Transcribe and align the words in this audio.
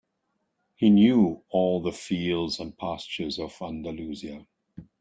He 0.77 0.89
knew 0.89 1.43
all 1.49 1.83
the 1.83 1.91
fields 1.91 2.59
and 2.59 2.75
pastures 2.75 3.37
of 3.37 3.55
Andalusia. 3.61 4.47